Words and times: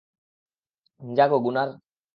জাগো, 1.01 1.37
গুনার। 1.39 1.69